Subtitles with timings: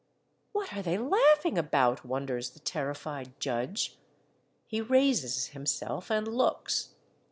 [0.55, 3.99] ''What are they laughing about?" wonders the terrified judge.
[4.65, 6.95] He raises himself and looks.